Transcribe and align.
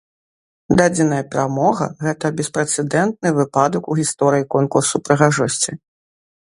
Дадзеная 0.79 1.19
перамога, 1.35 1.83
гэта 2.07 2.25
беспрэцэдэнтны 2.41 3.29
выпадак 3.39 3.83
у 3.93 4.01
гісторыі 4.03 4.49
конкурсу 4.59 5.05
прыгажосці. 5.07 5.71